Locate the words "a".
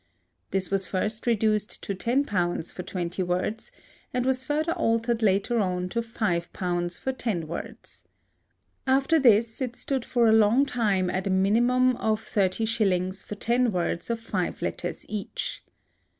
10.25-10.31, 11.27-11.29